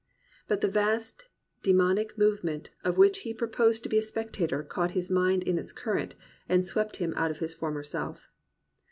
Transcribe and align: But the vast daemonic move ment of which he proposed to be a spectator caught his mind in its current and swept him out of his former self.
But 0.47 0.61
the 0.61 0.67
vast 0.67 1.25
daemonic 1.61 2.17
move 2.17 2.43
ment 2.43 2.71
of 2.83 2.97
which 2.97 3.19
he 3.19 3.35
proposed 3.35 3.83
to 3.83 3.89
be 3.89 3.99
a 3.99 4.01
spectator 4.01 4.63
caught 4.63 4.89
his 4.97 5.11
mind 5.11 5.43
in 5.43 5.59
its 5.59 5.71
current 5.71 6.15
and 6.49 6.65
swept 6.65 6.95
him 6.95 7.13
out 7.15 7.29
of 7.29 7.37
his 7.37 7.53
former 7.53 7.83
self. 7.83 8.27